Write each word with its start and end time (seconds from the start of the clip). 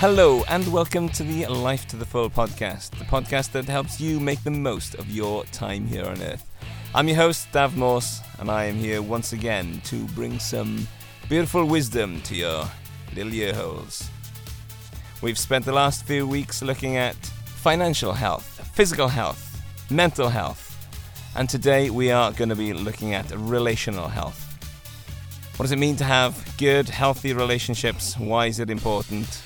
Hello, 0.00 0.44
and 0.48 0.64
welcome 0.72 1.08
to 1.08 1.24
the 1.24 1.44
Life 1.48 1.88
to 1.88 1.96
the 1.96 2.06
Full 2.06 2.30
podcast, 2.30 2.90
the 2.90 3.04
podcast 3.04 3.50
that 3.50 3.64
helps 3.64 4.00
you 4.00 4.20
make 4.20 4.40
the 4.44 4.50
most 4.52 4.94
of 4.94 5.10
your 5.10 5.42
time 5.46 5.88
here 5.88 6.06
on 6.06 6.22
Earth. 6.22 6.48
I'm 6.94 7.08
your 7.08 7.16
host, 7.16 7.50
Dav 7.50 7.76
Morse, 7.76 8.20
and 8.38 8.48
I 8.48 8.66
am 8.66 8.76
here 8.76 9.02
once 9.02 9.32
again 9.32 9.80
to 9.86 10.04
bring 10.14 10.38
some 10.38 10.86
beautiful 11.28 11.64
wisdom 11.64 12.22
to 12.22 12.36
your 12.36 12.64
little 13.16 13.34
ear 13.34 13.52
holes. 13.52 14.08
We've 15.20 15.36
spent 15.36 15.64
the 15.64 15.72
last 15.72 16.04
few 16.04 16.28
weeks 16.28 16.62
looking 16.62 16.96
at 16.96 17.16
financial 17.16 18.12
health, 18.12 18.70
physical 18.74 19.08
health, 19.08 19.60
mental 19.90 20.28
health, 20.28 20.78
and 21.34 21.48
today 21.48 21.90
we 21.90 22.12
are 22.12 22.30
going 22.30 22.50
to 22.50 22.54
be 22.54 22.72
looking 22.72 23.14
at 23.14 23.32
relational 23.32 24.06
health. 24.06 24.44
What 25.56 25.64
does 25.64 25.72
it 25.72 25.78
mean 25.80 25.96
to 25.96 26.04
have 26.04 26.54
good, 26.56 26.88
healthy 26.88 27.32
relationships? 27.32 28.16
Why 28.16 28.46
is 28.46 28.60
it 28.60 28.70
important? 28.70 29.42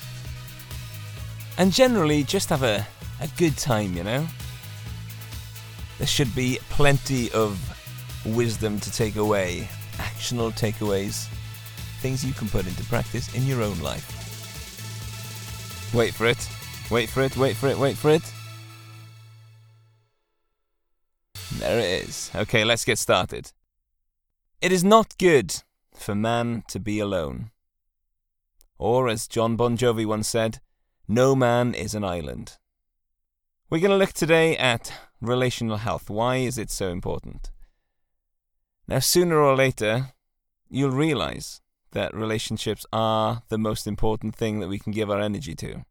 And 1.57 1.71
generally 1.71 2.23
just 2.23 2.49
have 2.49 2.63
a, 2.63 2.85
a 3.21 3.27
good 3.37 3.55
time, 3.57 3.93
you 3.95 4.03
know? 4.03 4.25
There 5.97 6.07
should 6.07 6.33
be 6.35 6.59
plenty 6.69 7.31
of 7.31 7.59
wisdom 8.25 8.79
to 8.79 8.91
take 8.91 9.15
away, 9.15 9.67
actionable 9.99 10.51
takeaways, 10.51 11.27
things 11.99 12.25
you 12.25 12.33
can 12.33 12.49
put 12.49 12.65
into 12.65 12.83
practice 12.85 13.33
in 13.35 13.45
your 13.45 13.61
own 13.61 13.79
life. 13.79 14.19
Wait 15.93 16.13
for 16.13 16.25
it, 16.25 16.49
wait 16.89 17.07
for 17.07 17.21
it, 17.21 17.37
wait 17.37 17.55
for 17.55 17.67
it, 17.67 17.77
wait 17.77 17.95
for 17.95 18.09
it. 18.09 18.23
There 21.59 21.79
it 21.79 22.09
is. 22.09 22.31
Okay, 22.35 22.65
let's 22.65 22.83
get 22.83 22.97
started. 22.97 23.51
It 24.59 24.71
is 24.71 24.83
not 24.83 25.17
good 25.19 25.61
for 25.93 26.15
man 26.15 26.63
to 26.69 26.79
be 26.79 26.99
alone. 26.99 27.51
Or, 28.79 29.07
as 29.07 29.27
Jon 29.27 29.55
Bon 29.55 29.77
Jovi 29.77 30.05
once 30.05 30.27
said, 30.27 30.59
no 31.07 31.35
man 31.35 31.73
is 31.73 31.93
an 31.93 32.03
island. 32.03 32.57
We're 33.69 33.79
going 33.79 33.91
to 33.91 33.97
look 33.97 34.13
today 34.13 34.55
at 34.57 34.93
relational 35.19 35.77
health. 35.77 36.09
Why 36.09 36.37
is 36.37 36.57
it 36.57 36.69
so 36.69 36.89
important? 36.89 37.51
Now, 38.87 38.99
sooner 38.99 39.37
or 39.37 39.55
later, 39.55 40.13
you'll 40.69 40.91
realize 40.91 41.61
that 41.91 42.13
relationships 42.13 42.85
are 42.91 43.43
the 43.49 43.57
most 43.57 43.87
important 43.87 44.35
thing 44.35 44.59
that 44.59 44.67
we 44.67 44.79
can 44.79 44.91
give 44.91 45.09
our 45.09 45.19
energy 45.19 45.55
to. 45.55 45.85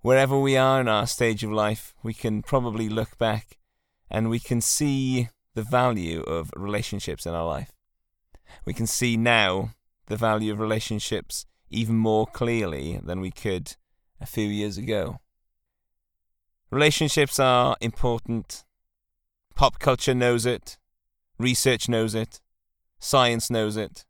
Wherever 0.00 0.38
we 0.38 0.56
are 0.56 0.80
in 0.80 0.88
our 0.88 1.06
stage 1.06 1.42
of 1.42 1.50
life, 1.50 1.94
we 2.02 2.12
can 2.12 2.42
probably 2.42 2.88
look 2.88 3.16
back 3.18 3.58
and 4.10 4.28
we 4.28 4.38
can 4.38 4.60
see 4.60 5.30
the 5.54 5.62
value 5.62 6.20
of 6.22 6.50
relationships 6.56 7.26
in 7.26 7.34
our 7.34 7.46
life. 7.46 7.72
We 8.64 8.74
can 8.74 8.86
see 8.86 9.16
now 9.16 9.70
the 10.06 10.16
value 10.16 10.52
of 10.52 10.60
relationships 10.60 11.46
even 11.74 11.96
more 11.96 12.26
clearly 12.26 13.00
than 13.02 13.20
we 13.20 13.30
could 13.30 13.76
a 14.20 14.26
few 14.26 14.46
years 14.46 14.78
ago. 14.78 15.18
Relationships 16.70 17.38
are 17.38 17.76
important. 17.80 18.64
Pop 19.54 19.78
culture 19.78 20.14
knows 20.14 20.46
it. 20.46 20.78
Research 21.38 21.88
knows 21.88 22.14
it. 22.14 22.40
Science 22.98 23.50
knows 23.50 23.76
it. 23.76 24.04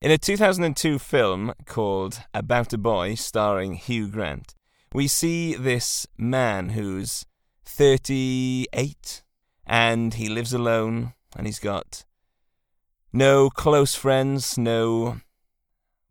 In 0.00 0.10
a 0.10 0.18
2002 0.18 0.98
film 0.98 1.52
called 1.66 2.20
About 2.32 2.72
a 2.72 2.78
Boy, 2.78 3.14
starring 3.14 3.74
Hugh 3.74 4.08
Grant, 4.08 4.54
we 4.92 5.08
see 5.08 5.54
this 5.54 6.06
man 6.18 6.70
who's 6.70 7.26
38 7.64 9.22
and 9.66 10.14
he 10.14 10.28
lives 10.28 10.52
alone 10.52 11.14
and 11.36 11.46
he's 11.46 11.58
got 11.58 12.04
no 13.12 13.48
close 13.48 13.94
friends, 13.94 14.58
no 14.58 15.20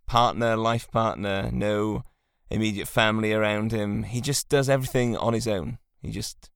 partner, 0.06 0.56
life 0.56 0.90
partner, 0.92 1.50
no 1.52 2.04
immediate 2.50 2.88
family 2.88 3.34
around 3.34 3.72
him. 3.72 4.04
He 4.04 4.22
just 4.22 4.50
does 4.50 4.70
everything 4.70 5.18
on 5.18 5.34
his 5.34 5.48
own. 5.48 5.80
He 6.02 6.12
just 6.12 6.50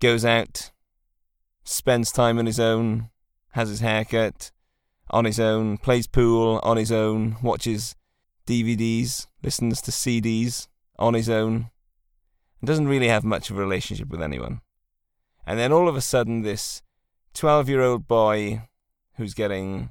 goes 0.00 0.24
out, 0.24 0.70
spends 1.64 2.10
time 2.12 2.38
on 2.38 2.46
his 2.46 2.60
own, 2.60 3.10
has 3.52 3.68
his 3.68 3.80
haircut 3.80 4.50
on 5.10 5.24
his 5.24 5.38
own, 5.38 5.78
plays 5.78 6.06
pool 6.06 6.60
on 6.62 6.76
his 6.76 6.90
own, 6.90 7.36
watches 7.42 7.94
DVDs, 8.46 9.26
listens 9.42 9.80
to 9.82 9.90
CDs 9.90 10.68
on 10.98 11.14
his 11.14 11.28
own, 11.28 11.70
and 12.60 12.66
doesn't 12.66 12.88
really 12.88 13.08
have 13.08 13.24
much 13.24 13.50
of 13.50 13.58
a 13.58 13.60
relationship 13.60 14.08
with 14.08 14.22
anyone. 14.22 14.60
And 15.46 15.58
then 15.58 15.72
all 15.72 15.88
of 15.88 15.96
a 15.96 16.00
sudden, 16.00 16.42
this 16.42 16.82
12 17.34 17.68
year 17.68 17.82
old 17.82 18.08
boy 18.08 18.62
who's 19.16 19.34
getting 19.34 19.90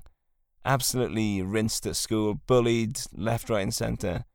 absolutely 0.66 1.42
rinsed 1.42 1.86
at 1.86 1.96
school, 1.96 2.36
bullied 2.48 3.00
left, 3.14 3.50
right, 3.50 3.62
and 3.62 3.74
centre. 3.74 4.26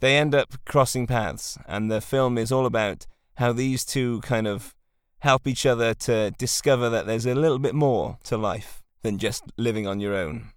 They 0.00 0.16
end 0.16 0.34
up 0.34 0.64
crossing 0.64 1.06
paths, 1.06 1.58
and 1.66 1.90
the 1.90 2.00
film 2.00 2.38
is 2.38 2.50
all 2.50 2.66
about 2.66 3.06
how 3.34 3.52
these 3.52 3.84
two 3.84 4.20
kind 4.20 4.46
of 4.46 4.74
help 5.20 5.46
each 5.46 5.66
other 5.66 5.94
to 5.94 6.30
discover 6.32 6.88
that 6.88 7.06
there's 7.06 7.26
a 7.26 7.34
little 7.34 7.58
bit 7.58 7.74
more 7.74 8.18
to 8.24 8.36
life 8.36 8.82
than 9.02 9.18
just 9.18 9.44
living 9.56 9.86
on 9.86 10.00
your 10.00 10.14
own. 10.14 10.52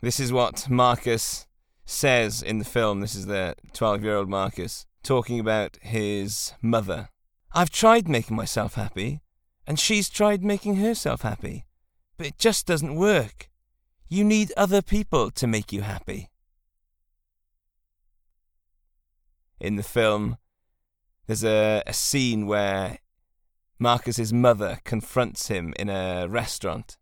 This 0.00 0.20
is 0.20 0.32
what 0.32 0.70
Marcus 0.70 1.46
says 1.84 2.42
in 2.42 2.58
the 2.58 2.64
film. 2.64 3.00
This 3.00 3.14
is 3.14 3.26
the 3.26 3.54
12 3.72 4.04
year 4.04 4.16
old 4.16 4.28
Marcus 4.28 4.86
talking 5.02 5.40
about 5.40 5.78
his 5.80 6.52
mother. 6.62 7.08
I've 7.52 7.70
tried 7.70 8.08
making 8.08 8.36
myself 8.36 8.74
happy, 8.74 9.20
and 9.66 9.78
she's 9.78 10.10
tried 10.10 10.44
making 10.44 10.76
herself 10.76 11.22
happy, 11.22 11.64
but 12.16 12.26
it 12.26 12.38
just 12.38 12.66
doesn't 12.66 12.94
work. 12.94 13.47
You 14.08 14.24
need 14.24 14.52
other 14.56 14.80
people 14.80 15.30
to 15.32 15.46
make 15.46 15.70
you 15.70 15.82
happy. 15.82 16.30
In 19.60 19.76
the 19.76 19.82
film, 19.82 20.38
there's 21.26 21.44
a, 21.44 21.82
a 21.86 21.92
scene 21.92 22.46
where 22.46 22.98
Marcus's 23.78 24.32
mother 24.32 24.78
confronts 24.84 25.48
him 25.48 25.74
in 25.78 25.90
a 25.90 26.26
restaurant. 26.26 26.96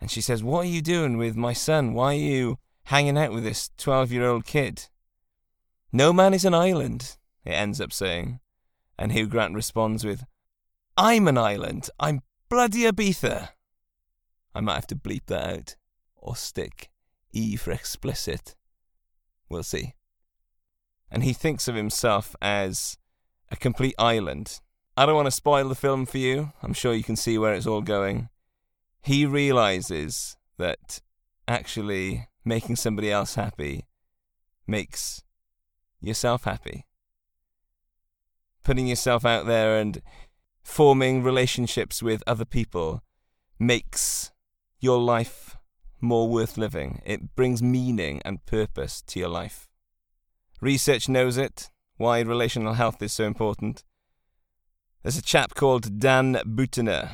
And 0.00 0.10
she 0.10 0.20
says, 0.20 0.42
What 0.42 0.66
are 0.66 0.68
you 0.68 0.82
doing 0.82 1.16
with 1.16 1.34
my 1.34 1.54
son? 1.54 1.94
Why 1.94 2.14
are 2.14 2.18
you 2.18 2.58
hanging 2.84 3.16
out 3.16 3.32
with 3.32 3.44
this 3.44 3.70
12 3.78 4.12
year 4.12 4.28
old 4.28 4.44
kid? 4.44 4.88
No 5.92 6.12
man 6.12 6.34
is 6.34 6.44
an 6.44 6.54
island, 6.54 7.16
it 7.44 7.52
ends 7.52 7.80
up 7.80 7.92
saying. 7.92 8.40
And 8.98 9.12
Hugh 9.12 9.28
Grant 9.28 9.54
responds 9.54 10.04
with, 10.04 10.24
I'm 10.96 11.26
an 11.26 11.38
island. 11.38 11.88
I'm 11.98 12.20
bloody 12.50 12.82
Ibiza. 12.82 13.50
I 14.54 14.60
might 14.60 14.74
have 14.74 14.86
to 14.88 14.96
bleep 14.96 15.26
that 15.26 15.48
out 15.48 15.76
or 16.18 16.36
stick 16.36 16.90
E 17.32 17.56
for 17.56 17.72
explicit. 17.72 18.54
We'll 19.48 19.62
see. 19.62 19.94
And 21.10 21.24
he 21.24 21.32
thinks 21.32 21.68
of 21.68 21.74
himself 21.74 22.36
as 22.42 22.98
a 23.50 23.56
complete 23.56 23.94
island. 23.98 24.60
I 24.96 25.06
don't 25.06 25.14
want 25.14 25.26
to 25.26 25.32
spoil 25.32 25.68
the 25.68 25.74
film 25.74 26.06
for 26.06 26.18
you. 26.18 26.52
I'm 26.62 26.74
sure 26.74 26.92
you 26.92 27.04
can 27.04 27.16
see 27.16 27.38
where 27.38 27.54
it's 27.54 27.66
all 27.66 27.82
going. 27.82 28.28
He 29.00 29.24
realizes 29.24 30.36
that 30.58 31.00
actually 31.46 32.28
making 32.44 32.76
somebody 32.76 33.10
else 33.10 33.36
happy 33.36 33.86
makes 34.66 35.22
yourself 36.00 36.44
happy. 36.44 36.84
Putting 38.64 38.86
yourself 38.86 39.24
out 39.24 39.46
there 39.46 39.78
and 39.78 40.02
forming 40.62 41.22
relationships 41.22 42.02
with 42.02 42.22
other 42.26 42.44
people 42.44 43.02
makes 43.58 44.32
your 44.80 44.98
life 44.98 45.56
more 46.00 46.28
worth 46.28 46.56
living. 46.56 47.02
It 47.04 47.34
brings 47.34 47.62
meaning 47.62 48.22
and 48.24 48.44
purpose 48.46 49.02
to 49.02 49.18
your 49.18 49.28
life. 49.28 49.68
Research 50.60 51.08
knows 51.08 51.36
it, 51.36 51.70
why 51.96 52.20
relational 52.20 52.74
health 52.74 53.02
is 53.02 53.12
so 53.12 53.24
important. 53.24 53.84
There's 55.02 55.18
a 55.18 55.22
chap 55.22 55.54
called 55.54 56.00
Dan 56.00 56.34
Buettner, 56.44 57.10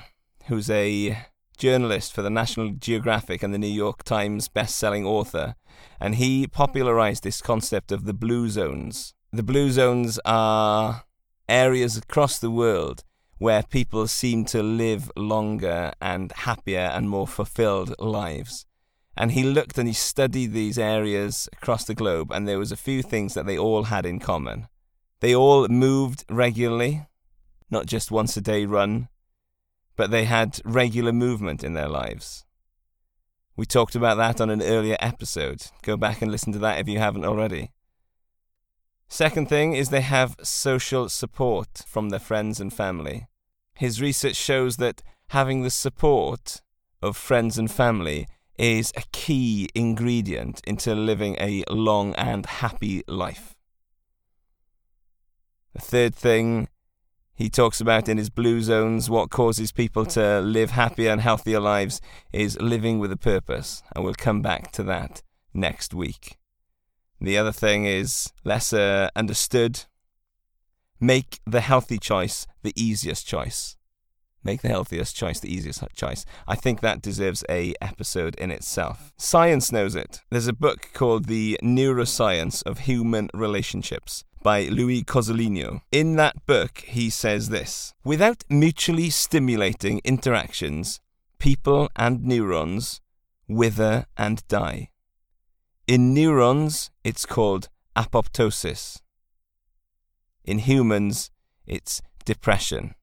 who's 0.47 0.71
a 0.71 1.27
journalist 1.57 2.13
for 2.13 2.23
the 2.23 2.31
National 2.31 2.71
Geographic 2.71 3.43
and 3.43 3.55
the 3.55 3.59
New 3.59 3.67
York 3.67 4.03
Times 4.03 4.49
best-selling 4.49 5.07
author, 5.07 5.55
and 6.01 6.17
he 6.17 6.47
popularized 6.47 7.23
this 7.23 7.41
concept 7.41 7.93
of 7.93 8.05
the 8.05 8.15
blue 8.15 8.49
zones. 8.49 9.15
The 9.33 9.43
blue 9.43 9.71
zones 9.71 10.19
are 10.25 11.05
areas 11.49 11.97
across 11.97 12.39
the 12.39 12.51
world 12.51 13.05
where 13.39 13.63
people 13.63 14.07
seem 14.07 14.45
to 14.47 14.63
live 14.63 15.11
longer 15.17 15.93
and 16.01 16.33
happier 16.33 16.91
and 16.95 17.11
more 17.11 17.27
fulfilled 17.27 17.95
lives. 17.99 18.67
And 19.17 19.33
he 19.33 19.45
looked 19.45 19.79
and 19.79 19.87
he 19.87 19.95
studied 19.95 20.53
these 20.53 20.79
areas 20.79 21.49
across 21.53 21.85
the 21.85 21.95
globe, 21.95 22.33
and 22.33 22.49
there 22.49 22.59
was 22.59 22.73
a 22.73 22.77
few 22.77 23.03
things 23.03 23.35
that 23.35 23.47
they 23.47 23.57
all 23.57 23.85
had 23.85 24.05
in 24.05 24.19
common. 24.19 24.67
They 25.21 25.35
all 25.35 25.69
moved 25.69 26.25
regularly, 26.29 27.07
not 27.71 27.87
just 27.87 28.11
once 28.11 28.37
a 28.37 28.41
day 28.41 28.67
run, 28.67 29.09
but 29.97 30.11
they 30.11 30.25
had 30.25 30.61
regular 30.65 31.13
movement 31.13 31.63
in 31.63 31.75
their 31.75 31.89
lives. 31.89 32.45
We 33.57 33.67
talked 33.67 33.95
about 33.95 34.17
that 34.17 34.41
on 34.41 34.51
an 34.51 34.63
earlier 34.63 34.97
episode. 34.99 35.63
Go 35.83 35.97
back 35.97 36.21
and 36.21 36.31
listen 36.33 36.53
to 36.55 36.59
that 36.59 36.81
if 36.81 36.89
you 36.89 36.99
haven't 36.99 37.25
already. 37.25 37.71
Second 39.09 39.49
thing 39.49 39.75
is 39.75 39.91
they 39.91 40.01
have 40.01 40.37
social 40.43 41.09
support 41.09 41.83
from 41.87 42.09
their 42.09 42.19
friends 42.19 42.61
and 42.61 42.75
family. 42.75 43.29
His 43.75 44.01
research 44.01 44.35
shows 44.35 44.79
that 44.79 45.03
having 45.29 45.63
the 45.63 45.71
support 45.71 46.63
of 47.01 47.17
friends 47.17 47.59
and 47.59 47.71
family 47.71 48.27
is 48.57 48.93
a 48.97 49.03
key 49.13 49.69
ingredient 49.75 50.61
into 50.67 50.95
living 50.95 51.37
a 51.41 51.65
long 51.69 52.15
and 52.15 52.47
happy 52.47 53.03
life. 53.09 53.55
The 55.75 55.81
third 55.81 56.15
thing 56.15 56.69
he 57.35 57.51
talks 57.51 57.81
about 57.81 58.09
in 58.09 58.17
his 58.17 58.31
Blue 58.31 58.63
Zones 58.63 59.11
what 59.11 59.31
causes 59.31 59.73
people 59.73 60.07
to 60.07 60.41
live 60.41 60.71
happier 60.71 61.11
and 61.11 61.21
healthier 61.21 61.59
lives 61.59 62.01
is 62.33 62.61
living 62.61 63.01
with 63.01 63.11
a 63.11 63.17
purpose, 63.17 63.83
and 63.95 64.05
we'll 64.05 64.15
come 64.15 64.41
back 64.41 64.71
to 64.73 64.85
that 64.85 65.23
next 65.53 65.93
week. 65.93 66.37
The 67.21 67.37
other 67.37 67.53
thing 67.53 67.87
is 67.87 68.33
lesser 68.45 69.11
understood. 69.17 69.85
Make 71.01 71.41
the 71.45 71.61
healthy 71.61 71.99
choice 71.99 72.47
the 72.63 72.73
easiest 72.77 73.27
choice. 73.27 73.77
Make 74.45 74.61
the 74.61 74.69
healthiest 74.69 75.17
choice 75.17 75.41
the 75.41 75.53
easiest 75.53 75.83
choice. 75.97 76.27
I 76.47 76.55
think 76.55 76.81
that 76.81 77.01
deserves 77.01 77.43
a 77.49 77.75
episode 77.81 78.35
in 78.35 78.51
itself. 78.51 79.15
Science 79.17 79.73
knows 79.73 79.95
it. 79.95 80.21
There's 80.31 80.47
a 80.47 80.53
book 80.53 80.91
called 80.93 81.25
The 81.25 81.59
Neuroscience 81.63 82.63
of 82.65 82.81
Human 82.81 83.31
Relationships 83.33 84.23
by 84.43 84.65
Louis 84.65 85.03
Cozolino. 85.03 85.81
In 85.91 86.17
that 86.17 86.45
book, 86.45 86.81
he 86.87 87.09
says 87.09 87.49
this 87.49 87.95
Without 88.05 88.45
mutually 88.51 89.09
stimulating 89.09 90.03
interactions, 90.05 91.01
people 91.39 91.89
and 91.97 92.23
neurons 92.23 93.01
wither 93.49 94.05
and 94.19 94.47
die. 94.49 94.91
In 95.87 96.13
neurons, 96.13 96.91
it's 97.03 97.25
called 97.25 97.71
apoptosis. 97.97 99.01
In 100.45 100.59
humans, 100.59 101.31
it's 101.67 102.03
depression 102.27 102.95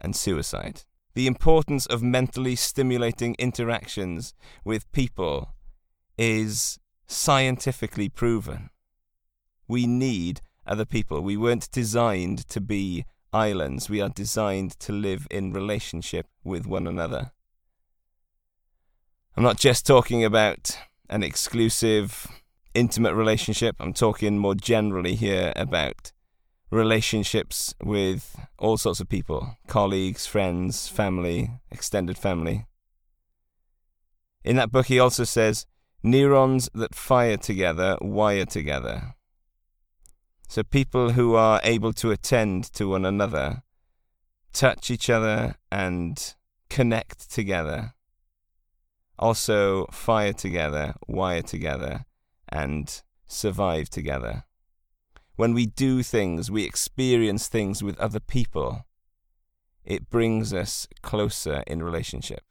and 0.00 0.14
suicide. 0.14 0.82
The 1.14 1.26
importance 1.26 1.86
of 1.86 2.02
mentally 2.02 2.56
stimulating 2.56 3.36
interactions 3.38 4.34
with 4.64 4.90
people 4.92 5.54
is 6.18 6.78
scientifically 7.06 8.08
proven. 8.08 8.70
We 9.68 9.86
need 9.86 10.40
other 10.66 10.84
people. 10.84 11.20
We 11.20 11.36
weren't 11.36 11.70
designed 11.70 12.48
to 12.48 12.60
be 12.60 13.04
islands. 13.32 13.88
We 13.88 14.00
are 14.00 14.08
designed 14.08 14.78
to 14.80 14.92
live 14.92 15.26
in 15.30 15.52
relationship 15.52 16.26
with 16.42 16.66
one 16.66 16.86
another. 16.86 17.32
I'm 19.36 19.42
not 19.42 19.58
just 19.58 19.86
talking 19.86 20.24
about 20.24 20.78
an 21.10 21.22
exclusive, 21.22 22.26
intimate 22.72 23.14
relationship. 23.14 23.76
I'm 23.80 23.92
talking 23.92 24.38
more 24.38 24.54
generally 24.54 25.16
here 25.16 25.52
about 25.56 26.12
relationships 26.74 27.74
with 27.82 28.36
all 28.58 28.76
sorts 28.76 29.00
of 29.00 29.08
people 29.08 29.56
colleagues, 29.66 30.26
friends, 30.26 30.88
family, 30.88 31.50
extended 31.70 32.18
family. 32.18 32.66
In 34.44 34.56
that 34.56 34.72
book, 34.72 34.86
he 34.86 34.98
also 34.98 35.24
says 35.24 35.66
neurons 36.02 36.68
that 36.74 36.94
fire 36.94 37.36
together 37.36 37.96
wire 38.00 38.44
together. 38.44 39.14
So 40.48 40.62
people 40.62 41.12
who 41.12 41.34
are 41.34 41.60
able 41.64 41.92
to 41.94 42.10
attend 42.10 42.64
to 42.74 42.88
one 42.88 43.06
another, 43.06 43.62
touch 44.52 44.90
each 44.90 45.08
other, 45.08 45.56
and 45.72 46.34
connect 46.68 47.30
together, 47.30 47.94
also 49.18 49.86
fire 49.86 50.32
together, 50.32 50.94
wire 51.08 51.42
together, 51.42 52.04
and 52.48 53.02
survive 53.26 53.88
together. 53.88 54.44
When 55.36 55.52
we 55.52 55.66
do 55.66 56.02
things, 56.02 56.50
we 56.50 56.64
experience 56.64 57.48
things 57.48 57.82
with 57.82 57.98
other 57.98 58.20
people, 58.20 58.84
it 59.84 60.08
brings 60.08 60.54
us 60.54 60.86
closer 61.02 61.64
in 61.66 61.82
relationship. 61.82 62.42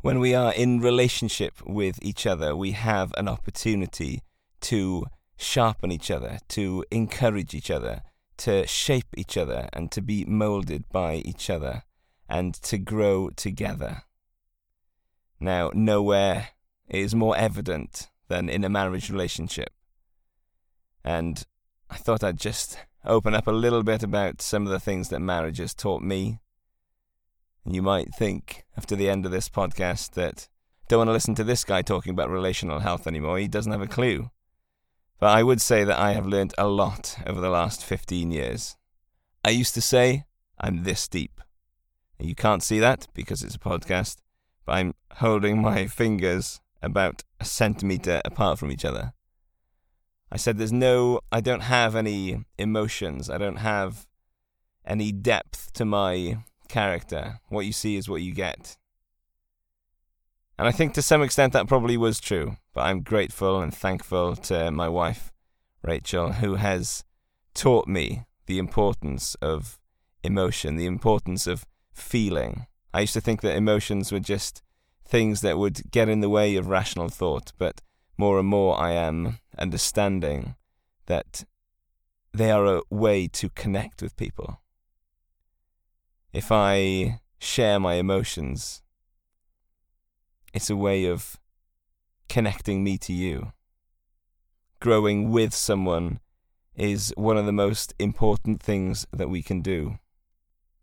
When 0.00 0.18
we 0.18 0.34
are 0.34 0.52
in 0.52 0.80
relationship 0.80 1.54
with 1.64 1.98
each 2.02 2.26
other, 2.26 2.56
we 2.56 2.72
have 2.72 3.12
an 3.16 3.28
opportunity 3.28 4.22
to 4.62 5.06
sharpen 5.36 5.92
each 5.92 6.10
other, 6.10 6.38
to 6.48 6.84
encourage 6.90 7.54
each 7.54 7.70
other, 7.70 8.02
to 8.38 8.66
shape 8.66 9.14
each 9.16 9.36
other, 9.36 9.68
and 9.72 9.92
to 9.92 10.02
be 10.02 10.24
moulded 10.24 10.88
by 10.90 11.16
each 11.16 11.48
other, 11.48 11.84
and 12.28 12.54
to 12.54 12.78
grow 12.78 13.30
together. 13.30 14.02
Now, 15.38 15.70
nowhere 15.74 16.48
is 16.88 17.14
more 17.14 17.36
evident 17.36 18.08
than 18.28 18.48
in 18.48 18.64
a 18.64 18.68
marriage 18.68 19.10
relationship. 19.10 19.70
And 21.04 21.44
I 21.90 21.96
thought 21.96 22.22
I'd 22.22 22.38
just 22.38 22.78
open 23.04 23.34
up 23.34 23.46
a 23.46 23.52
little 23.52 23.82
bit 23.82 24.02
about 24.02 24.40
some 24.40 24.64
of 24.64 24.72
the 24.72 24.78
things 24.78 25.08
that 25.08 25.20
marriage 25.20 25.58
has 25.58 25.74
taught 25.74 26.02
me. 26.02 26.38
You 27.64 27.82
might 27.82 28.14
think, 28.14 28.64
after 28.76 28.94
the 28.94 29.08
end 29.08 29.26
of 29.26 29.32
this 29.32 29.48
podcast, 29.48 30.12
that 30.12 30.48
don't 30.88 30.98
want 30.98 31.08
to 31.08 31.12
listen 31.12 31.34
to 31.34 31.44
this 31.44 31.64
guy 31.64 31.82
talking 31.82 32.12
about 32.12 32.30
relational 32.30 32.78
health 32.78 33.06
anymore. 33.06 33.38
He 33.38 33.48
doesn't 33.48 33.72
have 33.72 33.82
a 33.82 33.86
clue. 33.86 34.30
But 35.18 35.36
I 35.36 35.42
would 35.42 35.60
say 35.60 35.84
that 35.84 35.98
I 35.98 36.12
have 36.12 36.26
learned 36.26 36.54
a 36.56 36.68
lot 36.68 37.16
over 37.26 37.40
the 37.40 37.50
last 37.50 37.84
15 37.84 38.30
years. 38.30 38.76
I 39.44 39.50
used 39.50 39.74
to 39.74 39.80
say 39.80 40.24
I'm 40.58 40.84
this 40.84 41.08
deep. 41.08 41.40
You 42.18 42.34
can't 42.34 42.62
see 42.62 42.78
that 42.78 43.08
because 43.14 43.42
it's 43.42 43.56
a 43.56 43.58
podcast, 43.60 44.18
but 44.64 44.72
I'm 44.72 44.94
holding 45.14 45.60
my 45.60 45.86
fingers 45.86 46.60
about 46.82 47.24
a 47.40 47.44
centimeter 47.44 48.22
apart 48.24 48.58
from 48.58 48.70
each 48.70 48.84
other. 48.84 49.12
I 50.32 50.36
said 50.36 50.58
there's 50.58 50.72
no, 50.72 51.20
I 51.32 51.40
don't 51.40 51.62
have 51.62 51.96
any 51.96 52.44
emotions. 52.58 53.28
I 53.28 53.38
don't 53.38 53.56
have 53.56 54.06
any 54.86 55.12
depth 55.12 55.72
to 55.74 55.84
my 55.84 56.38
character. 56.68 57.40
What 57.48 57.66
you 57.66 57.72
see 57.72 57.96
is 57.96 58.08
what 58.08 58.22
you 58.22 58.32
get. 58.32 58.76
And 60.58 60.68
I 60.68 60.72
think 60.72 60.94
to 60.94 61.02
some 61.02 61.22
extent 61.22 61.52
that 61.54 61.66
probably 61.66 61.96
was 61.96 62.20
true, 62.20 62.56
but 62.74 62.82
I'm 62.82 63.02
grateful 63.02 63.60
and 63.60 63.74
thankful 63.74 64.36
to 64.36 64.70
my 64.70 64.88
wife, 64.88 65.32
Rachel, 65.82 66.32
who 66.32 66.56
has 66.56 67.02
taught 67.54 67.88
me 67.88 68.24
the 68.46 68.58
importance 68.58 69.34
of 69.36 69.78
emotion, 70.22 70.76
the 70.76 70.86
importance 70.86 71.46
of 71.46 71.64
feeling. 71.92 72.66
I 72.92 73.00
used 73.00 73.14
to 73.14 73.20
think 73.20 73.40
that 73.40 73.56
emotions 73.56 74.12
were 74.12 74.20
just 74.20 74.62
things 75.06 75.40
that 75.40 75.58
would 75.58 75.90
get 75.90 76.08
in 76.08 76.20
the 76.20 76.28
way 76.28 76.56
of 76.56 76.68
rational 76.68 77.08
thought, 77.08 77.52
but 77.58 77.80
more 78.18 78.38
and 78.38 78.48
more 78.48 78.78
I 78.78 78.92
am 78.92 79.38
understanding 79.60 80.54
that 81.06 81.44
they 82.32 82.50
are 82.50 82.66
a 82.66 82.82
way 82.90 83.28
to 83.28 83.48
connect 83.50 84.02
with 84.02 84.16
people. 84.16 84.60
If 86.32 86.52
I 86.52 87.20
share 87.38 87.80
my 87.80 87.94
emotions, 87.94 88.82
it's 90.54 90.70
a 90.70 90.76
way 90.76 91.06
of 91.06 91.38
connecting 92.28 92.84
me 92.84 92.98
to 92.98 93.12
you. 93.12 93.52
Growing 94.80 95.30
with 95.30 95.52
someone 95.52 96.20
is 96.74 97.12
one 97.16 97.36
of 97.36 97.46
the 97.46 97.52
most 97.52 97.92
important 97.98 98.62
things 98.62 99.06
that 99.12 99.28
we 99.28 99.42
can 99.42 99.60
do. 99.60 99.98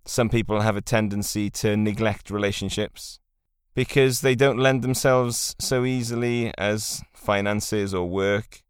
Some 0.05 0.29
people 0.29 0.62
have 0.62 0.77
a 0.77 0.81
tendency 0.81 1.50
to 1.51 1.75
neglect 1.75 2.29
relationships 2.29 3.19
because 3.74 4.22
they 4.22 4.36
don't 4.36 4.60
lend 4.60 4.81
themselves 4.81 5.55
so 5.60 5.86
easily 5.86 6.51
as 6.57 7.03
finances 7.13 7.93
or 7.93 8.10
work 8.10 8.63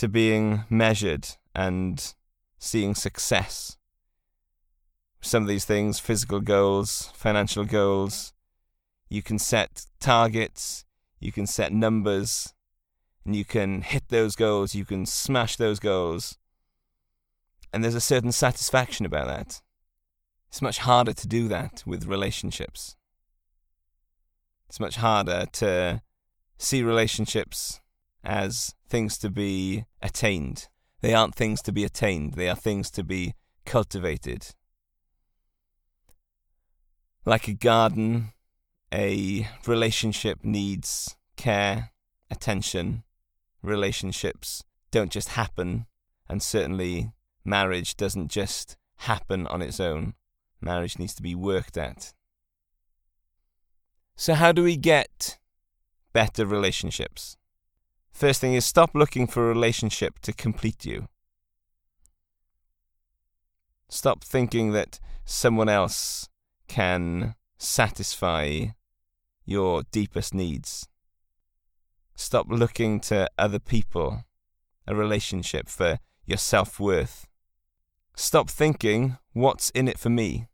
to 0.00 0.08
being 0.08 0.64
measured 0.70 1.28
and 1.54 2.14
seeing 2.58 2.94
success. 2.94 3.76
Some 5.20 5.42
of 5.42 5.48
these 5.50 5.66
things, 5.66 6.00
physical 6.00 6.40
goals, 6.40 7.10
financial 7.12 7.66
goals, 7.66 8.32
you 9.10 9.20
can 9.20 9.38
set 9.38 9.84
targets, 10.00 10.86
you 11.18 11.32
can 11.32 11.46
set 11.46 11.70
numbers, 11.70 12.54
and 13.26 13.36
you 13.36 13.44
can 13.44 13.82
hit 13.82 14.04
those 14.08 14.36
goals, 14.36 14.74
you 14.74 14.86
can 14.86 15.04
smash 15.04 15.56
those 15.56 15.78
goals. 15.78 16.38
And 17.70 17.84
there's 17.84 17.94
a 17.94 18.00
certain 18.00 18.32
satisfaction 18.32 19.04
about 19.04 19.26
that. 19.26 19.60
It's 20.48 20.62
much 20.62 20.78
harder 20.78 21.12
to 21.12 21.28
do 21.28 21.46
that 21.48 21.82
with 21.84 22.06
relationships. 22.06 22.96
It's 24.66 24.80
much 24.80 24.96
harder 24.96 25.44
to 25.52 26.00
see 26.56 26.82
relationships 26.82 27.80
as 28.24 28.74
things 28.88 29.18
to 29.18 29.30
be 29.30 29.84
attained. 30.02 30.68
They 31.00 31.14
aren't 31.14 31.34
things 31.34 31.62
to 31.62 31.72
be 31.72 31.84
attained, 31.84 32.34
they 32.34 32.48
are 32.48 32.56
things 32.56 32.90
to 32.92 33.04
be 33.04 33.34
cultivated. 33.64 34.54
Like 37.24 37.48
a 37.48 37.54
garden, 37.54 38.32
a 38.92 39.48
relationship 39.66 40.42
needs 40.42 41.16
care, 41.36 41.92
attention. 42.30 43.04
Relationships 43.62 44.64
don't 44.90 45.12
just 45.12 45.30
happen, 45.30 45.86
and 46.28 46.42
certainly 46.42 47.12
marriage 47.44 47.96
doesn't 47.96 48.28
just 48.28 48.76
happen 48.96 49.46
on 49.46 49.62
its 49.62 49.80
own. 49.80 50.14
Marriage 50.60 50.98
needs 50.98 51.14
to 51.14 51.22
be 51.22 51.34
worked 51.34 51.76
at. 51.76 52.12
So, 54.16 54.34
how 54.34 54.52
do 54.52 54.62
we 54.62 54.76
get 54.76 55.38
better 56.12 56.44
relationships? 56.44 57.36
First 58.12 58.40
thing 58.40 58.54
is 58.54 58.64
stop 58.66 58.94
looking 58.94 59.26
for 59.26 59.44
a 59.44 59.48
relationship 59.48 60.18
to 60.20 60.32
complete 60.32 60.84
you. 60.84 61.08
Stop 63.88 64.22
thinking 64.22 64.72
that 64.72 65.00
someone 65.24 65.68
else 65.68 66.28
can 66.68 67.34
satisfy 67.58 68.66
your 69.44 69.82
deepest 69.90 70.32
needs. 70.32 70.88
Stop 72.14 72.46
looking 72.48 73.00
to 73.00 73.28
other 73.38 73.58
people, 73.58 74.24
a 74.86 74.94
relationship 74.94 75.68
for 75.68 75.98
your 76.24 76.38
self 76.38 76.78
worth. 76.78 77.26
Stop 78.14 78.50
thinking, 78.50 79.16
what's 79.32 79.70
in 79.70 79.88
it 79.88 79.98
for 79.98 80.10
me? 80.10 80.46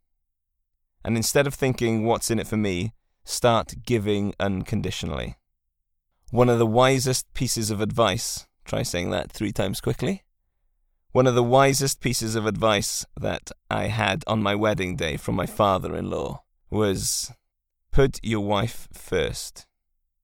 And 1.03 1.15
instead 1.15 1.45
of 1.45 1.53
thinking, 1.53 2.05
what's 2.05 2.31
in 2.31 2.39
it 2.39 2.47
for 2.47 2.57
me, 2.57 2.93
start 3.23 3.75
giving 3.85 4.33
unconditionally. 4.39 5.35
One 6.31 6.49
of 6.49 6.59
the 6.59 6.67
wisest 6.67 7.33
pieces 7.33 7.71
of 7.71 7.79
advice, 7.79 8.47
try 8.65 8.83
saying 8.83 9.11
that 9.11 9.31
three 9.31 9.53
times 9.53 9.79
quickly. 9.79 10.23
One 11.13 11.25
of 11.25 11.35
the 11.35 11.43
wisest 11.43 12.01
pieces 12.01 12.35
of 12.35 12.45
advice 12.45 13.05
that 13.15 13.49
I 13.71 13.87
had 13.87 14.25
on 14.27 14.43
my 14.43 14.53
wedding 14.53 14.97
day 14.97 15.15
from 15.15 15.35
my 15.35 15.45
father 15.45 15.95
in 15.95 16.09
law 16.09 16.43
was 16.69 17.31
put 17.91 18.19
your 18.21 18.41
wife 18.41 18.89
first. 18.91 19.65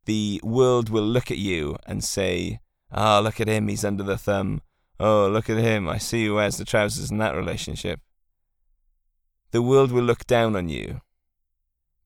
The 0.03 0.41
world 0.43 0.89
will 0.89 1.05
look 1.05 1.31
at 1.31 1.37
you 1.37 1.77
and 1.87 2.03
say, 2.03 2.59
Ah, 2.91 3.19
oh, 3.19 3.21
look 3.21 3.39
at 3.39 3.47
him, 3.47 3.69
he's 3.69 3.85
under 3.85 4.03
the 4.03 4.17
thumb. 4.17 4.61
Oh, 4.99 5.29
look 5.29 5.49
at 5.49 5.57
him, 5.57 5.87
I 5.87 5.99
see 5.99 6.23
he 6.23 6.29
wears 6.29 6.57
the 6.57 6.65
trousers 6.65 7.11
in 7.11 7.17
that 7.19 7.33
relationship. 7.35 8.01
The 9.51 9.61
world 9.61 9.93
will 9.93 10.03
look 10.03 10.27
down 10.27 10.57
on 10.57 10.67
you, 10.67 10.99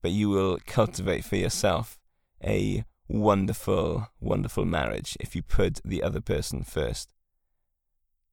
but 0.03 0.11
you 0.11 0.29
will 0.29 0.59
cultivate 0.67 1.25
for 1.25 1.35
yourself 1.35 1.97
a 2.43 2.85
wonderful, 3.07 4.07
wonderful 4.19 4.65
marriage 4.65 5.17
if 5.19 5.35
you 5.35 5.41
put 5.41 5.81
the 5.83 6.03
other 6.03 6.21
person 6.21 6.63
first. 6.63 7.09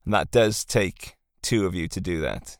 And 0.05 0.13
that 0.15 0.31
does 0.31 0.65
take 0.65 1.17
two 1.43 1.67
of 1.67 1.75
you 1.75 1.89
to 1.89 2.01
do 2.01 2.21
that. 2.21 2.59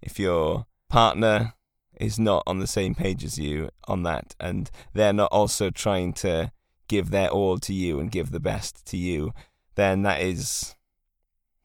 If 0.00 0.18
your 0.18 0.66
partner 0.88 1.54
is 1.98 2.18
not 2.18 2.42
on 2.46 2.58
the 2.58 2.66
same 2.66 2.94
page 2.94 3.24
as 3.24 3.38
you 3.38 3.70
on 3.86 4.02
that, 4.04 4.34
and 4.40 4.70
they're 4.94 5.12
not 5.12 5.30
also 5.32 5.70
trying 5.70 6.12
to 6.14 6.52
give 6.88 7.10
their 7.10 7.28
all 7.28 7.58
to 7.58 7.74
you 7.74 8.00
and 8.00 8.10
give 8.10 8.30
the 8.30 8.40
best 8.40 8.84
to 8.86 8.96
you, 8.96 9.32
then 9.74 10.02
that 10.02 10.20
is 10.20 10.74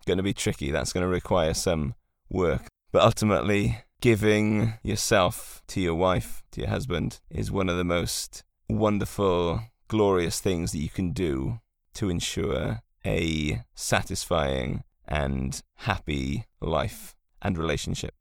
going 0.05 0.17
to 0.17 0.23
be 0.23 0.33
tricky. 0.33 0.71
That's 0.71 0.93
going 0.93 1.03
to 1.03 1.07
require 1.07 1.53
some 1.53 1.95
work. 2.29 2.67
But 2.91 3.03
ultimately, 3.03 3.79
giving 4.01 4.73
yourself 4.83 5.63
to 5.67 5.81
your 5.81 5.95
wife, 5.95 6.43
to 6.51 6.61
your 6.61 6.69
husband, 6.69 7.19
is 7.29 7.51
one 7.51 7.69
of 7.69 7.77
the 7.77 7.83
most 7.83 8.43
wonderful, 8.69 9.61
glorious 9.87 10.39
things 10.39 10.71
that 10.71 10.79
you 10.79 10.89
can 10.89 11.11
do 11.11 11.59
to 11.95 12.09
ensure 12.09 12.81
a 13.05 13.63
satisfying 13.73 14.83
and 15.07 15.61
happy 15.75 16.45
life 16.59 17.15
and 17.41 17.57
relationship. 17.57 18.13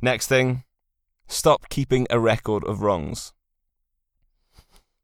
Next 0.00 0.26
thing, 0.26 0.64
stop 1.26 1.68
keeping 1.68 2.06
a 2.10 2.18
record 2.18 2.64
of 2.64 2.82
wrongs. 2.82 3.32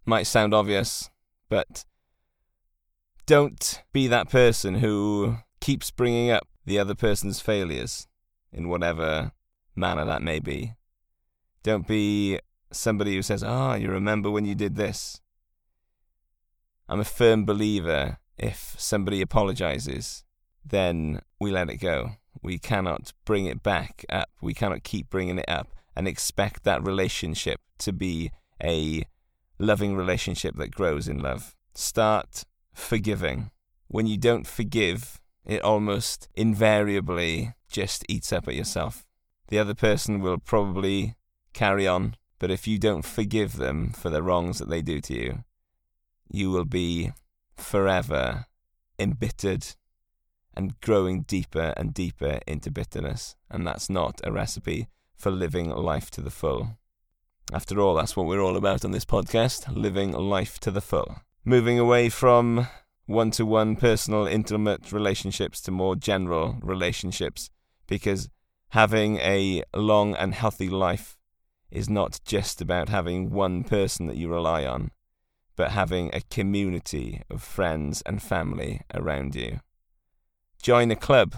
Might 0.04 0.26
sound 0.26 0.52
obvious, 0.52 1.10
but 1.48 1.84
don't 3.26 3.82
be 3.92 4.08
that 4.08 4.30
person 4.30 4.76
who 4.76 5.36
keeps 5.60 5.90
bringing 5.90 6.30
up 6.30 6.48
the 6.64 6.78
other 6.78 6.94
person's 6.94 7.40
failures 7.40 8.08
in 8.52 8.68
whatever 8.68 9.32
manner 9.76 10.04
that 10.04 10.22
may 10.22 10.40
be. 10.40 10.74
Don't 11.62 11.86
be 11.86 12.40
somebody 12.72 13.14
who 13.14 13.22
says, 13.22 13.42
Ah, 13.42 13.72
oh, 13.72 13.74
you 13.74 13.90
remember 13.90 14.30
when 14.30 14.44
you 14.44 14.54
did 14.54 14.76
this. 14.76 15.20
I'm 16.88 17.00
a 17.00 17.04
firm 17.04 17.44
believer 17.44 18.18
if 18.38 18.74
somebody 18.78 19.20
apologizes, 19.20 20.24
then 20.64 21.20
we 21.40 21.50
let 21.50 21.70
it 21.70 21.76
go. 21.76 22.12
We 22.42 22.58
cannot 22.58 23.12
bring 23.24 23.46
it 23.46 23.62
back 23.62 24.04
up. 24.08 24.28
We 24.40 24.54
cannot 24.54 24.82
keep 24.82 25.08
bringing 25.10 25.38
it 25.38 25.48
up 25.48 25.68
and 25.94 26.08
expect 26.08 26.64
that 26.64 26.84
relationship 26.84 27.60
to 27.78 27.92
be 27.92 28.32
a 28.62 29.06
loving 29.58 29.96
relationship 29.96 30.56
that 30.56 30.72
grows 30.72 31.08
in 31.08 31.18
love. 31.18 31.54
Start 31.74 32.44
forgiving. 32.74 33.50
When 33.88 34.06
you 34.06 34.16
don't 34.16 34.46
forgive, 34.46 35.20
it 35.44 35.62
almost 35.62 36.28
invariably 36.34 37.54
just 37.68 38.04
eats 38.08 38.32
up 38.32 38.48
at 38.48 38.54
yourself. 38.54 39.04
The 39.48 39.58
other 39.58 39.74
person 39.74 40.20
will 40.20 40.38
probably 40.38 41.16
carry 41.52 41.86
on, 41.86 42.16
but 42.42 42.50
if 42.50 42.66
you 42.66 42.76
don't 42.76 43.04
forgive 43.04 43.56
them 43.56 43.90
for 43.90 44.10
the 44.10 44.20
wrongs 44.20 44.58
that 44.58 44.68
they 44.68 44.82
do 44.82 45.00
to 45.00 45.14
you, 45.14 45.44
you 46.28 46.50
will 46.50 46.64
be 46.64 47.12
forever 47.56 48.46
embittered 48.98 49.64
and 50.52 50.80
growing 50.80 51.22
deeper 51.22 51.72
and 51.76 51.94
deeper 51.94 52.40
into 52.44 52.68
bitterness. 52.68 53.36
And 53.48 53.64
that's 53.64 53.88
not 53.88 54.20
a 54.24 54.32
recipe 54.32 54.88
for 55.14 55.30
living 55.30 55.70
life 55.70 56.10
to 56.10 56.20
the 56.20 56.32
full. 56.32 56.78
After 57.52 57.78
all, 57.78 57.94
that's 57.94 58.16
what 58.16 58.26
we're 58.26 58.42
all 58.42 58.56
about 58.56 58.84
on 58.84 58.90
this 58.90 59.04
podcast 59.04 59.72
living 59.72 60.10
life 60.10 60.58
to 60.62 60.72
the 60.72 60.80
full. 60.80 61.18
Moving 61.44 61.78
away 61.78 62.08
from 62.08 62.66
one 63.06 63.30
to 63.30 63.46
one 63.46 63.76
personal, 63.76 64.26
intimate 64.26 64.90
relationships 64.90 65.60
to 65.60 65.70
more 65.70 65.94
general 65.94 66.56
relationships, 66.60 67.50
because 67.86 68.28
having 68.70 69.18
a 69.18 69.62
long 69.72 70.16
and 70.16 70.34
healthy 70.34 70.68
life 70.68 71.18
is 71.72 71.88
not 71.88 72.20
just 72.24 72.60
about 72.60 72.88
having 72.88 73.30
one 73.30 73.64
person 73.64 74.06
that 74.06 74.16
you 74.16 74.28
rely 74.28 74.64
on, 74.64 74.90
but 75.56 75.72
having 75.72 76.10
a 76.12 76.20
community 76.30 77.22
of 77.30 77.42
friends 77.42 78.02
and 78.06 78.22
family 78.22 78.82
around 78.94 79.34
you 79.34 79.60
join 80.62 80.92
a 80.92 80.96
club. 80.96 81.34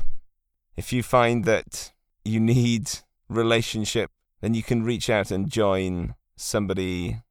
If 0.76 0.93
you 0.93 1.03
find 1.03 1.45
that 1.47 1.93
you 2.25 2.38
need 2.38 2.91
relationship, 3.29 4.11
then 4.41 4.55
you 4.55 4.62
can 4.62 4.85
reach 4.85 5.09
out 5.09 5.31
and 5.31 5.50
join 5.50 6.14
somebody 6.37 7.23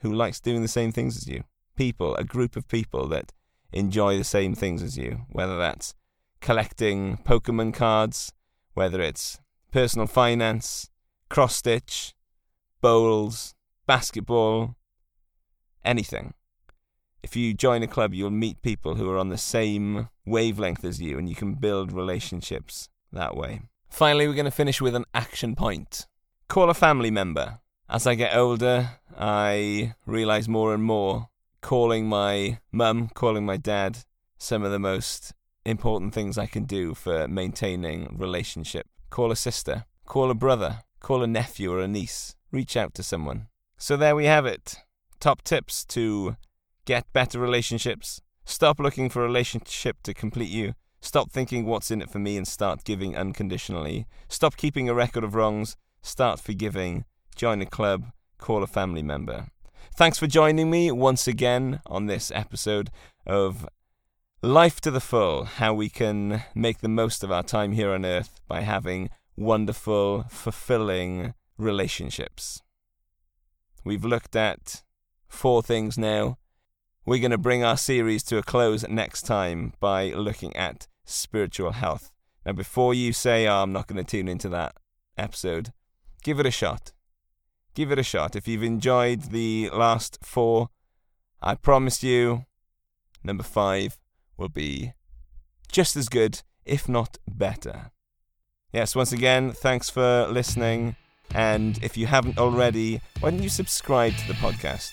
who 0.00 0.12
likes 0.12 0.40
doing 0.40 0.62
the 0.62 0.68
same 0.68 0.90
things 0.90 1.16
as 1.16 1.28
you. 1.28 1.44
People, 1.76 2.16
a 2.16 2.24
group 2.24 2.56
of 2.56 2.66
people 2.66 3.06
that 3.08 3.32
enjoy 3.72 4.18
the 4.18 4.24
same 4.24 4.54
things 4.54 4.82
as 4.82 4.98
you, 4.98 5.26
whether 5.30 5.56
that's 5.56 5.94
collecting 6.40 7.18
Pokemon 7.18 7.72
cards, 7.72 8.32
whether 8.74 9.00
it's 9.00 9.38
personal 9.70 10.06
finance, 10.06 10.90
cross 11.28 11.56
stitch, 11.56 12.14
bowls, 12.80 13.54
basketball, 13.86 14.76
anything 15.84 16.34
if 17.22 17.36
you 17.36 17.54
join 17.54 17.82
a 17.82 17.86
club, 17.86 18.14
you'll 18.14 18.30
meet 18.30 18.62
people 18.62 18.94
who 18.94 19.10
are 19.10 19.18
on 19.18 19.28
the 19.28 19.38
same 19.38 20.08
wavelength 20.24 20.84
as 20.84 21.00
you, 21.00 21.18
and 21.18 21.28
you 21.28 21.34
can 21.34 21.54
build 21.54 21.92
relationships 21.92 22.88
that 23.12 23.36
way. 23.36 23.62
Finally, 23.88 24.28
we're 24.28 24.34
going 24.34 24.44
to 24.44 24.50
finish 24.50 24.80
with 24.80 24.94
an 24.94 25.04
action 25.14 25.54
point. 25.54 26.06
Call 26.48 26.70
a 26.70 26.74
family 26.74 27.10
member. 27.10 27.58
As 27.88 28.06
I 28.06 28.14
get 28.14 28.36
older, 28.36 28.90
I 29.18 29.94
realize 30.06 30.48
more 30.48 30.74
and 30.74 30.82
more 30.82 31.28
calling 31.60 32.06
my 32.06 32.60
mum, 32.70 33.10
calling 33.14 33.44
my 33.44 33.56
dad, 33.56 33.98
some 34.38 34.62
of 34.62 34.70
the 34.70 34.78
most 34.78 35.32
important 35.64 36.14
things 36.14 36.38
I 36.38 36.46
can 36.46 36.64
do 36.64 36.94
for 36.94 37.26
maintaining 37.26 38.16
relationship. 38.16 38.86
Call 39.10 39.32
a 39.32 39.36
sister, 39.36 39.84
call 40.06 40.30
a 40.30 40.34
brother, 40.34 40.80
call 41.00 41.22
a 41.22 41.26
nephew 41.26 41.72
or 41.72 41.80
a 41.80 41.88
niece. 41.88 42.36
Reach 42.50 42.76
out 42.76 42.94
to 42.94 43.02
someone. 43.02 43.48
So 43.76 43.96
there 43.96 44.16
we 44.16 44.24
have 44.26 44.46
it. 44.46 44.76
Top 45.20 45.42
tips 45.42 45.84
to 45.86 46.36
Get 46.88 47.12
better 47.12 47.38
relationships. 47.38 48.22
Stop 48.46 48.80
looking 48.80 49.10
for 49.10 49.22
a 49.22 49.26
relationship 49.26 49.98
to 50.04 50.14
complete 50.14 50.48
you. 50.48 50.72
Stop 51.02 51.30
thinking 51.30 51.66
what's 51.66 51.90
in 51.90 52.00
it 52.00 52.08
for 52.08 52.18
me 52.18 52.38
and 52.38 52.48
start 52.48 52.82
giving 52.82 53.14
unconditionally. 53.14 54.06
Stop 54.30 54.56
keeping 54.56 54.88
a 54.88 54.94
record 54.94 55.22
of 55.22 55.34
wrongs. 55.34 55.76
Start 56.00 56.40
forgiving. 56.40 57.04
Join 57.36 57.60
a 57.60 57.66
club. 57.66 58.06
Call 58.38 58.62
a 58.62 58.66
family 58.66 59.02
member. 59.02 59.48
Thanks 59.98 60.18
for 60.18 60.26
joining 60.26 60.70
me 60.70 60.90
once 60.90 61.28
again 61.28 61.82
on 61.84 62.06
this 62.06 62.30
episode 62.30 62.88
of 63.26 63.68
Life 64.40 64.80
to 64.80 64.90
the 64.90 64.98
Full 64.98 65.44
how 65.44 65.74
we 65.74 65.90
can 65.90 66.42
make 66.54 66.78
the 66.78 66.88
most 66.88 67.22
of 67.22 67.30
our 67.30 67.42
time 67.42 67.72
here 67.72 67.90
on 67.90 68.06
earth 68.06 68.40
by 68.48 68.62
having 68.62 69.10
wonderful, 69.36 70.24
fulfilling 70.30 71.34
relationships. 71.58 72.62
We've 73.84 74.04
looked 74.04 74.36
at 74.36 74.82
four 75.28 75.62
things 75.62 75.98
now 75.98 76.38
we're 77.08 77.18
going 77.18 77.30
to 77.30 77.38
bring 77.38 77.64
our 77.64 77.78
series 77.78 78.22
to 78.24 78.36
a 78.36 78.42
close 78.42 78.86
next 78.86 79.22
time 79.22 79.72
by 79.80 80.10
looking 80.10 80.54
at 80.54 80.86
spiritual 81.06 81.72
health. 81.72 82.12
Now, 82.44 82.52
before 82.52 82.92
you 82.92 83.14
say, 83.14 83.46
oh, 83.46 83.62
I'm 83.62 83.72
not 83.72 83.86
going 83.86 83.96
to 83.96 84.04
tune 84.04 84.28
into 84.28 84.50
that 84.50 84.76
episode, 85.16 85.72
give 86.22 86.38
it 86.38 86.44
a 86.44 86.50
shot. 86.50 86.92
Give 87.72 87.90
it 87.90 87.98
a 87.98 88.02
shot. 88.02 88.36
If 88.36 88.46
you've 88.46 88.62
enjoyed 88.62 89.30
the 89.30 89.70
last 89.72 90.18
four, 90.22 90.68
I 91.40 91.54
promise 91.54 92.02
you, 92.02 92.44
number 93.24 93.42
five 93.42 93.98
will 94.36 94.50
be 94.50 94.92
just 95.72 95.96
as 95.96 96.10
good, 96.10 96.42
if 96.66 96.90
not 96.90 97.16
better. 97.26 97.90
Yes, 98.70 98.94
once 98.94 99.12
again, 99.12 99.52
thanks 99.52 99.88
for 99.88 100.26
listening. 100.26 100.96
And 101.34 101.82
if 101.82 101.96
you 101.96 102.06
haven't 102.06 102.38
already, 102.38 103.00
why 103.20 103.30
don't 103.30 103.42
you 103.42 103.48
subscribe 103.48 104.16
to 104.16 104.28
the 104.28 104.34
podcast? 104.34 104.90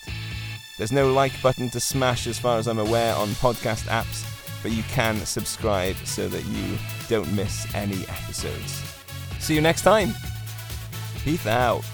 There's 0.78 0.92
no 0.92 1.12
like 1.12 1.32
button 1.42 1.70
to 1.70 1.80
smash 1.80 2.26
as 2.26 2.38
far 2.38 2.58
as 2.58 2.66
I'm 2.68 2.78
aware 2.78 3.14
on 3.14 3.28
podcast 3.28 3.86
apps, 3.88 4.24
but 4.62 4.72
you 4.72 4.82
can 4.84 5.16
subscribe 5.24 5.96
so 6.04 6.28
that 6.28 6.44
you 6.44 6.78
don't 7.08 7.32
miss 7.32 7.72
any 7.74 8.02
episodes. 8.08 8.82
See 9.38 9.54
you 9.54 9.60
next 9.60 9.82
time. 9.82 10.10
Peace 11.24 11.46
out. 11.46 11.84